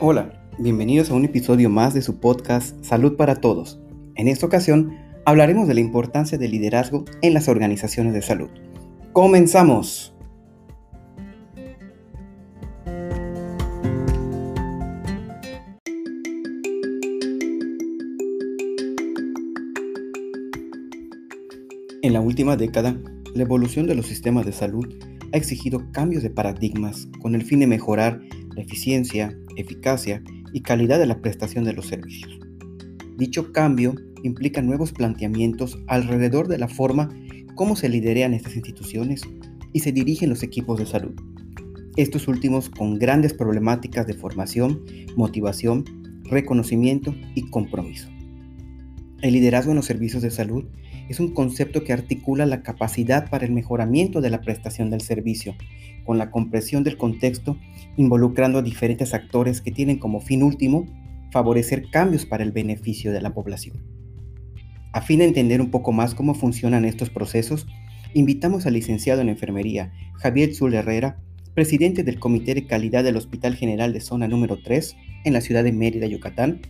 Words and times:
Hola, 0.00 0.32
bienvenidos 0.58 1.08
a 1.10 1.14
un 1.14 1.24
episodio 1.24 1.70
más 1.70 1.94
de 1.94 2.02
su 2.02 2.18
podcast 2.18 2.84
Salud 2.84 3.16
para 3.16 3.36
Todos. 3.36 3.78
En 4.16 4.26
esta 4.26 4.44
ocasión 4.44 4.98
hablaremos 5.24 5.68
de 5.68 5.74
la 5.74 5.80
importancia 5.80 6.36
del 6.36 6.50
liderazgo 6.50 7.04
en 7.22 7.32
las 7.32 7.48
organizaciones 7.48 8.12
de 8.12 8.20
salud. 8.20 8.50
¡Comenzamos! 9.12 10.12
En 22.02 22.12
la 22.12 22.20
última 22.20 22.56
década, 22.56 22.96
la 23.32 23.42
evolución 23.44 23.86
de 23.86 23.94
los 23.94 24.06
sistemas 24.06 24.44
de 24.44 24.52
salud 24.52 24.92
ha 25.32 25.36
exigido 25.36 25.92
cambios 25.92 26.24
de 26.24 26.30
paradigmas 26.30 27.06
con 27.22 27.36
el 27.36 27.44
fin 27.44 27.60
de 27.60 27.68
mejorar 27.68 28.20
la 28.54 28.62
eficiencia, 28.62 29.36
eficacia 29.56 30.22
y 30.52 30.60
calidad 30.60 30.98
de 30.98 31.06
la 31.06 31.20
prestación 31.20 31.64
de 31.64 31.72
los 31.72 31.86
servicios. 31.86 32.38
Dicho 33.16 33.52
cambio 33.52 33.94
implica 34.22 34.62
nuevos 34.62 34.92
planteamientos 34.92 35.78
alrededor 35.86 36.48
de 36.48 36.58
la 36.58 36.68
forma 36.68 37.10
cómo 37.54 37.76
se 37.76 37.88
liderean 37.88 38.34
estas 38.34 38.56
instituciones 38.56 39.22
y 39.72 39.80
se 39.80 39.92
dirigen 39.92 40.30
los 40.30 40.42
equipos 40.42 40.78
de 40.78 40.86
salud. 40.86 41.14
Estos 41.96 42.26
últimos 42.26 42.70
con 42.70 42.98
grandes 42.98 43.34
problemáticas 43.34 44.06
de 44.06 44.14
formación, 44.14 44.84
motivación, 45.16 45.84
reconocimiento 46.24 47.14
y 47.34 47.48
compromiso. 47.50 48.08
El 49.20 49.34
liderazgo 49.34 49.70
en 49.70 49.76
los 49.76 49.86
servicios 49.86 50.22
de 50.22 50.30
salud 50.30 50.64
es 51.08 51.20
un 51.20 51.32
concepto 51.32 51.84
que 51.84 51.92
articula 51.92 52.46
la 52.46 52.62
capacidad 52.62 53.28
para 53.30 53.44
el 53.44 53.52
mejoramiento 53.52 54.20
de 54.20 54.30
la 54.30 54.40
prestación 54.40 54.90
del 54.90 55.00
servicio, 55.00 55.54
con 56.04 56.18
la 56.18 56.30
comprensión 56.30 56.84
del 56.84 56.96
contexto, 56.96 57.58
involucrando 57.96 58.58
a 58.58 58.62
diferentes 58.62 59.14
actores 59.14 59.60
que 59.60 59.70
tienen 59.70 59.98
como 59.98 60.20
fin 60.20 60.42
último 60.42 60.86
favorecer 61.30 61.90
cambios 61.90 62.26
para 62.26 62.44
el 62.44 62.52
beneficio 62.52 63.12
de 63.12 63.20
la 63.20 63.34
población. 63.34 63.82
A 64.92 65.00
fin 65.00 65.18
de 65.18 65.24
entender 65.24 65.60
un 65.60 65.70
poco 65.70 65.90
más 65.90 66.14
cómo 66.14 66.34
funcionan 66.34 66.84
estos 66.84 67.10
procesos, 67.10 67.66
invitamos 68.14 68.66
al 68.66 68.74
licenciado 68.74 69.20
en 69.20 69.28
enfermería 69.28 69.92
Javier 70.14 70.54
Zul 70.54 70.74
Herrera, 70.74 71.18
presidente 71.54 72.04
del 72.04 72.20
Comité 72.20 72.54
de 72.54 72.66
Calidad 72.66 73.02
del 73.02 73.16
Hospital 73.16 73.56
General 73.56 73.92
de 73.92 74.00
Zona 74.00 74.28
número 74.28 74.58
3 74.62 74.96
en 75.24 75.32
la 75.32 75.40
ciudad 75.40 75.64
de 75.64 75.72
Mérida, 75.72 76.06
Yucatán, 76.06 76.60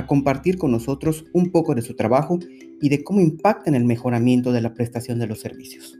a 0.00 0.06
compartir 0.06 0.58
con 0.58 0.72
nosotros 0.72 1.26
un 1.32 1.50
poco 1.50 1.74
de 1.74 1.82
su 1.82 1.94
trabajo 1.94 2.38
y 2.80 2.88
de 2.88 3.04
cómo 3.04 3.20
impacta 3.20 3.70
en 3.70 3.76
el 3.76 3.84
mejoramiento 3.84 4.52
de 4.52 4.60
la 4.60 4.74
prestación 4.74 5.18
de 5.18 5.26
los 5.26 5.40
servicios. 5.40 5.98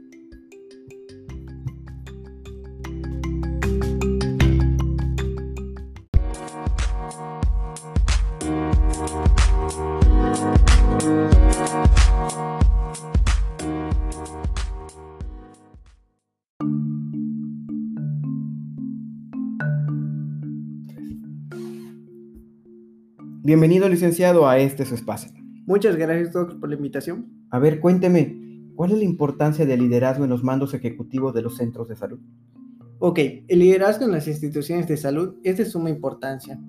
Bienvenido, 23.42 23.88
licenciado, 23.88 24.46
a 24.46 24.58
este 24.58 24.84
su 24.84 24.94
espacio. 24.94 25.32
Muchas 25.64 25.96
gracias, 25.96 26.34
doctor, 26.34 26.60
por 26.60 26.68
la 26.68 26.74
invitación. 26.74 27.26
A 27.48 27.58
ver, 27.58 27.80
cuénteme, 27.80 28.70
¿cuál 28.74 28.90
es 28.90 28.98
la 28.98 29.04
importancia 29.04 29.64
del 29.64 29.80
liderazgo 29.80 30.24
en 30.24 30.30
los 30.30 30.44
mandos 30.44 30.74
ejecutivos 30.74 31.32
de 31.32 31.40
los 31.40 31.56
centros 31.56 31.88
de 31.88 31.96
salud? 31.96 32.18
Ok, 32.98 33.18
el 33.48 33.58
liderazgo 33.60 34.04
en 34.04 34.12
las 34.12 34.28
instituciones 34.28 34.86
de 34.88 34.98
salud 34.98 35.36
es 35.42 35.56
de 35.56 35.64
suma 35.64 35.88
importancia, 35.88 36.60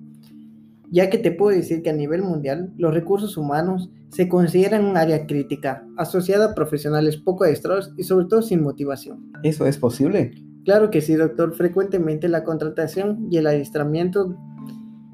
ya 0.90 1.10
que 1.10 1.18
te 1.18 1.30
puedo 1.30 1.54
decir 1.54 1.82
que 1.82 1.90
a 1.90 1.94
nivel 1.94 2.22
mundial 2.22 2.72
los 2.78 2.94
recursos 2.94 3.36
humanos 3.36 3.90
se 4.08 4.30
consideran 4.30 4.86
un 4.86 4.96
área 4.96 5.26
crítica, 5.26 5.86
asociada 5.98 6.52
a 6.52 6.54
profesionales 6.54 7.18
poco 7.18 7.44
adiestrados 7.44 7.92
y 7.98 8.04
sobre 8.04 8.24
todo 8.24 8.40
sin 8.40 8.62
motivación. 8.62 9.30
¿Eso 9.42 9.66
es 9.66 9.76
posible? 9.76 10.32
Claro 10.64 10.90
que 10.90 11.02
sí, 11.02 11.16
doctor. 11.16 11.54
Frecuentemente 11.54 12.28
la 12.28 12.44
contratación 12.44 13.28
y 13.30 13.36
el 13.36 13.46
adiestramiento 13.46 14.38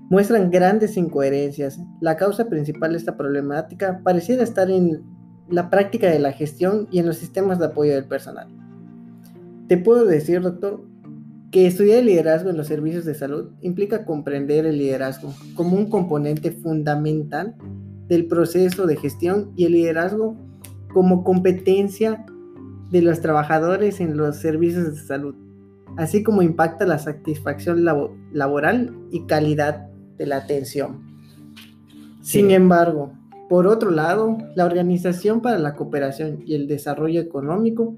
muestran 0.08 0.50
grandes 0.50 0.96
incoherencias. 0.96 1.78
La 2.00 2.16
causa 2.16 2.48
principal 2.48 2.92
de 2.92 2.98
esta 2.98 3.16
problemática 3.16 4.00
pareciera 4.02 4.42
estar 4.42 4.70
en 4.70 5.02
la 5.48 5.70
práctica 5.70 6.08
de 6.08 6.18
la 6.18 6.32
gestión 6.32 6.88
y 6.90 6.98
en 6.98 7.06
los 7.06 7.16
sistemas 7.16 7.58
de 7.58 7.66
apoyo 7.66 7.94
del 7.94 8.04
personal. 8.04 8.48
Te 9.68 9.76
puedo 9.76 10.04
decir, 10.04 10.40
doctor, 10.40 10.82
que 11.50 11.66
estudiar 11.66 12.00
el 12.00 12.06
liderazgo 12.06 12.50
en 12.50 12.56
los 12.56 12.66
servicios 12.66 13.04
de 13.04 13.14
salud 13.14 13.50
implica 13.62 14.04
comprender 14.04 14.66
el 14.66 14.78
liderazgo 14.78 15.32
como 15.54 15.76
un 15.76 15.88
componente 15.88 16.52
fundamental 16.52 17.54
del 18.06 18.26
proceso 18.26 18.86
de 18.86 18.96
gestión 18.96 19.52
y 19.56 19.64
el 19.64 19.72
liderazgo 19.72 20.36
como 20.92 21.24
competencia 21.24 22.24
de 22.90 23.02
los 23.02 23.20
trabajadores 23.20 24.00
en 24.00 24.16
los 24.16 24.36
servicios 24.36 24.94
de 24.94 25.00
salud, 25.00 25.34
así 25.96 26.22
como 26.22 26.42
impacta 26.42 26.86
la 26.86 26.98
satisfacción 26.98 27.84
laboral 28.32 28.94
y 29.10 29.26
calidad 29.26 29.88
de 30.18 30.26
la 30.26 30.36
atención. 30.36 31.00
Sin 32.20 32.50
embargo, 32.50 33.12
por 33.48 33.66
otro 33.66 33.90
lado, 33.90 34.36
la 34.54 34.66
Organización 34.66 35.40
para 35.40 35.58
la 35.58 35.74
Cooperación 35.74 36.42
y 36.44 36.54
el 36.54 36.68
Desarrollo 36.68 37.20
Económico 37.20 37.96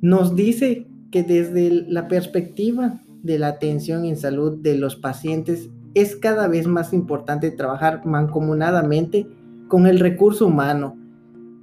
nos 0.00 0.34
dice 0.34 0.86
que 1.10 1.22
desde 1.22 1.70
la 1.88 2.08
perspectiva 2.08 3.02
de 3.22 3.38
la 3.38 3.48
atención 3.48 4.06
en 4.06 4.16
salud 4.16 4.58
de 4.62 4.76
los 4.76 4.96
pacientes 4.96 5.68
es 5.94 6.16
cada 6.16 6.48
vez 6.48 6.66
más 6.66 6.92
importante 6.92 7.50
trabajar 7.50 8.06
mancomunadamente 8.06 9.26
con 9.68 9.86
el 9.86 10.00
recurso 10.00 10.46
humano 10.46 10.96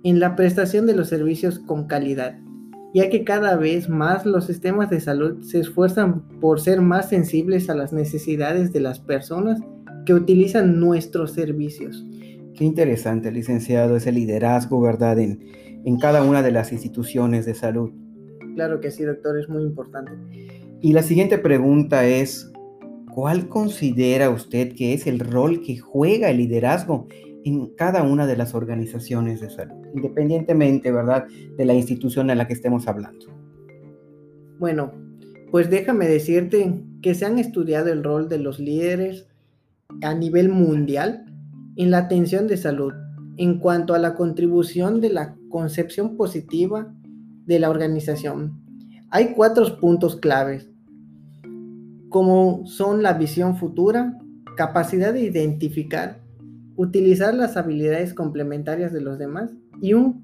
en 0.03 0.19
la 0.19 0.35
prestación 0.35 0.85
de 0.85 0.95
los 0.95 1.09
servicios 1.09 1.59
con 1.59 1.87
calidad, 1.87 2.37
ya 2.93 3.09
que 3.09 3.23
cada 3.23 3.55
vez 3.55 3.89
más 3.89 4.25
los 4.25 4.45
sistemas 4.45 4.89
de 4.89 4.99
salud 4.99 5.41
se 5.43 5.59
esfuerzan 5.59 6.21
por 6.39 6.59
ser 6.59 6.81
más 6.81 7.09
sensibles 7.09 7.69
a 7.69 7.75
las 7.75 7.93
necesidades 7.93 8.73
de 8.73 8.79
las 8.79 8.99
personas 8.99 9.61
que 10.05 10.13
utilizan 10.13 10.79
nuestros 10.79 11.33
servicios. 11.33 12.05
Qué 12.55 12.65
interesante, 12.65 13.31
licenciado, 13.31 13.95
ese 13.95 14.11
liderazgo, 14.11 14.81
¿verdad?, 14.81 15.19
en, 15.19 15.39
en 15.85 15.97
cada 15.97 16.23
una 16.23 16.41
de 16.41 16.51
las 16.51 16.71
instituciones 16.71 17.45
de 17.45 17.55
salud. 17.55 17.91
Claro 18.55 18.81
que 18.81 18.91
sí, 18.91 19.03
doctor, 19.03 19.39
es 19.39 19.47
muy 19.47 19.63
importante. 19.63 20.11
Y 20.81 20.93
la 20.93 21.03
siguiente 21.03 21.37
pregunta 21.37 22.05
es, 22.05 22.51
¿cuál 23.13 23.47
considera 23.47 24.29
usted 24.29 24.73
que 24.73 24.93
es 24.93 25.07
el 25.07 25.19
rol 25.19 25.61
que 25.61 25.77
juega 25.77 26.29
el 26.29 26.37
liderazgo 26.37 27.07
en 27.45 27.73
cada 27.75 28.03
una 28.03 28.27
de 28.27 28.37
las 28.37 28.53
organizaciones 28.53 29.39
de 29.41 29.49
salud, 29.49 29.85
independientemente, 29.93 30.91
¿verdad?, 30.91 31.25
de 31.57 31.65
la 31.65 31.73
institución 31.73 32.29
en 32.29 32.37
la 32.37 32.47
que 32.47 32.53
estemos 32.53 32.87
hablando. 32.87 33.25
Bueno, 34.59 34.91
pues 35.51 35.69
déjame 35.69 36.07
decirte 36.07 36.83
que 37.01 37.15
se 37.15 37.25
han 37.25 37.39
estudiado 37.39 37.91
el 37.91 38.03
rol 38.03 38.29
de 38.29 38.39
los 38.39 38.59
líderes 38.59 39.27
a 40.01 40.13
nivel 40.13 40.49
mundial 40.49 41.25
en 41.75 41.91
la 41.91 41.99
atención 41.99 42.47
de 42.47 42.57
salud 42.57 42.93
en 43.37 43.57
cuanto 43.57 43.93
a 43.93 43.99
la 43.99 44.15
contribución 44.15 44.99
de 44.99 45.09
la 45.09 45.35
concepción 45.49 46.17
positiva 46.17 46.93
de 47.45 47.59
la 47.59 47.69
organización. 47.69 48.61
Hay 49.11 49.33
cuatro 49.33 49.79
puntos 49.79 50.17
claves, 50.17 50.69
como 52.09 52.65
son 52.65 53.01
la 53.01 53.13
visión 53.13 53.55
futura, 53.55 54.17
capacidad 54.57 55.13
de 55.13 55.21
identificar, 55.21 56.21
utilizar 56.79 57.33
las 57.33 57.57
habilidades 57.57 58.13
complementarias 58.13 58.93
de 58.93 59.01
los 59.01 59.19
demás 59.19 59.51
y, 59.81 59.95
un, 59.95 60.23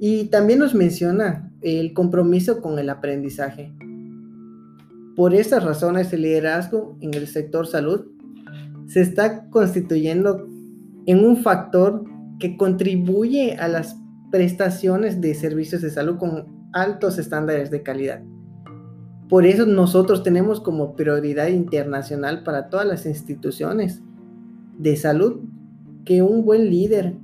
y 0.00 0.24
también 0.24 0.58
nos 0.58 0.74
menciona 0.74 1.52
el 1.62 1.92
compromiso 1.92 2.60
con 2.60 2.80
el 2.80 2.90
aprendizaje. 2.90 3.72
Por 5.14 5.34
estas 5.34 5.62
razones 5.62 6.12
el 6.12 6.22
liderazgo 6.22 6.98
en 7.00 7.14
el 7.14 7.28
sector 7.28 7.68
salud 7.68 8.06
se 8.88 9.02
está 9.02 9.48
constituyendo 9.50 10.48
en 11.06 11.24
un 11.24 11.36
factor 11.36 12.04
que 12.40 12.56
contribuye 12.56 13.54
a 13.54 13.68
las 13.68 13.96
prestaciones 14.32 15.20
de 15.20 15.32
servicios 15.34 15.80
de 15.80 15.90
salud 15.90 16.18
con 16.18 16.70
altos 16.72 17.18
estándares 17.18 17.70
de 17.70 17.84
calidad. 17.84 18.20
Por 19.28 19.46
eso 19.46 19.64
nosotros 19.64 20.24
tenemos 20.24 20.60
como 20.60 20.96
prioridad 20.96 21.46
internacional 21.46 22.42
para 22.42 22.68
todas 22.68 22.84
las 22.84 23.06
instituciones 23.06 24.02
de 24.76 24.96
salud 24.96 25.53
que 26.04 26.22
un 26.22 26.44
buen 26.44 26.70
líder 26.70 27.14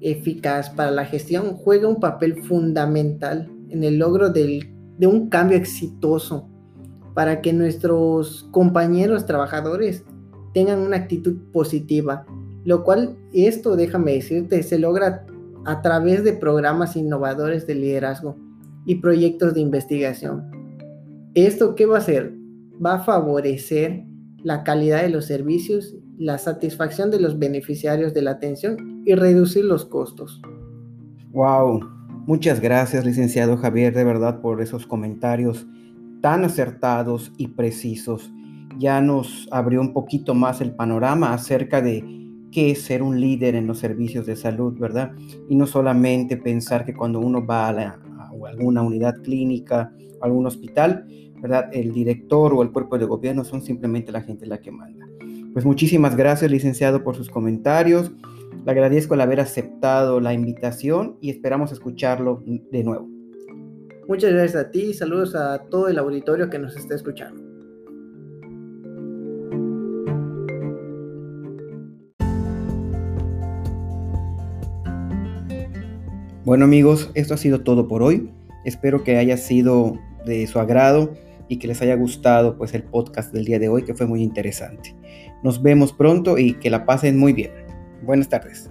eficaz 0.00 0.70
para 0.70 0.90
la 0.90 1.04
gestión 1.04 1.54
juega 1.54 1.88
un 1.88 2.00
papel 2.00 2.42
fundamental 2.42 3.50
en 3.68 3.84
el 3.84 3.98
logro 3.98 4.30
de 4.30 4.66
un 5.06 5.28
cambio 5.28 5.56
exitoso 5.56 6.48
para 7.14 7.40
que 7.40 7.52
nuestros 7.52 8.48
compañeros 8.52 9.26
trabajadores 9.26 10.04
tengan 10.54 10.78
una 10.80 10.96
actitud 10.96 11.36
positiva, 11.52 12.26
lo 12.64 12.84
cual 12.84 13.16
esto, 13.32 13.76
déjame 13.76 14.12
decirte, 14.12 14.62
se 14.62 14.78
logra 14.78 15.26
a 15.64 15.82
través 15.82 16.24
de 16.24 16.32
programas 16.32 16.96
innovadores 16.96 17.66
de 17.66 17.74
liderazgo 17.74 18.36
y 18.86 18.96
proyectos 18.96 19.54
de 19.54 19.60
investigación. 19.60 20.50
¿Esto 21.34 21.74
qué 21.74 21.86
va 21.86 21.96
a 21.96 22.00
hacer? 22.00 22.34
Va 22.84 22.94
a 22.94 23.04
favorecer 23.04 24.04
la 24.42 24.64
calidad 24.64 25.02
de 25.02 25.10
los 25.10 25.26
servicios, 25.26 25.96
la 26.18 26.36
satisfacción 26.36 27.10
de 27.10 27.20
los 27.20 27.38
beneficiarios 27.38 28.12
de 28.12 28.22
la 28.22 28.32
atención 28.32 29.02
y 29.06 29.14
reducir 29.14 29.64
los 29.64 29.84
costos. 29.84 30.42
Wow, 31.30 31.80
muchas 32.26 32.60
gracias 32.60 33.04
licenciado 33.04 33.56
Javier 33.56 33.94
de 33.94 34.04
verdad 34.04 34.40
por 34.40 34.60
esos 34.60 34.86
comentarios 34.86 35.66
tan 36.20 36.44
acertados 36.44 37.32
y 37.36 37.48
precisos. 37.48 38.32
Ya 38.78 39.00
nos 39.00 39.48
abrió 39.52 39.80
un 39.80 39.92
poquito 39.92 40.34
más 40.34 40.60
el 40.60 40.72
panorama 40.72 41.32
acerca 41.32 41.80
de 41.80 42.04
qué 42.50 42.72
es 42.72 42.82
ser 42.82 43.02
un 43.02 43.20
líder 43.20 43.54
en 43.54 43.66
los 43.66 43.78
servicios 43.78 44.26
de 44.26 44.34
salud, 44.34 44.76
¿verdad? 44.78 45.12
Y 45.48 45.54
no 45.54 45.66
solamente 45.66 46.36
pensar 46.36 46.84
que 46.84 46.94
cuando 46.94 47.20
uno 47.20 47.44
va 47.44 47.68
a, 47.68 47.98
alguna 48.48 48.82
unidad 48.82 49.16
clínica, 49.22 49.92
o 50.20 50.24
algún 50.24 50.46
hospital, 50.46 51.06
¿verdad? 51.40 51.70
El 51.72 51.92
director 51.92 52.52
o 52.54 52.62
el 52.62 52.72
cuerpo 52.72 52.98
de 52.98 53.04
gobierno 53.04 53.44
son 53.44 53.62
simplemente 53.62 54.10
la 54.10 54.22
gente 54.22 54.46
la 54.46 54.58
que 54.58 54.72
manda. 54.72 55.07
Pues 55.52 55.64
muchísimas 55.64 56.16
gracias, 56.16 56.50
licenciado, 56.50 57.02
por 57.02 57.16
sus 57.16 57.30
comentarios. 57.30 58.10
Le 58.64 58.70
agradezco 58.70 59.14
el 59.14 59.20
haber 59.20 59.40
aceptado 59.40 60.20
la 60.20 60.34
invitación 60.34 61.16
y 61.20 61.30
esperamos 61.30 61.72
escucharlo 61.72 62.42
de 62.46 62.84
nuevo. 62.84 63.08
Muchas 64.06 64.32
gracias 64.32 64.56
a 64.56 64.70
ti 64.70 64.82
y 64.84 64.94
saludos 64.94 65.34
a 65.34 65.58
todo 65.70 65.88
el 65.88 65.98
auditorio 65.98 66.48
que 66.48 66.58
nos 66.58 66.76
está 66.76 66.94
escuchando. 66.94 67.42
Bueno 76.44 76.64
amigos, 76.64 77.10
esto 77.14 77.34
ha 77.34 77.36
sido 77.36 77.60
todo 77.60 77.88
por 77.88 78.02
hoy. 78.02 78.30
Espero 78.64 79.04
que 79.04 79.18
haya 79.18 79.36
sido 79.36 79.98
de 80.24 80.46
su 80.46 80.58
agrado 80.58 81.12
y 81.48 81.58
que 81.58 81.68
les 81.68 81.80
haya 81.82 81.96
gustado 81.96 82.56
pues 82.56 82.74
el 82.74 82.84
podcast 82.84 83.32
del 83.32 83.44
día 83.44 83.58
de 83.58 83.68
hoy 83.68 83.84
que 83.84 83.94
fue 83.94 84.06
muy 84.06 84.22
interesante. 84.22 84.94
Nos 85.42 85.62
vemos 85.62 85.92
pronto 85.92 86.38
y 86.38 86.54
que 86.54 86.70
la 86.70 86.84
pasen 86.84 87.18
muy 87.18 87.32
bien. 87.32 87.52
Buenas 88.02 88.28
tardes. 88.28 88.70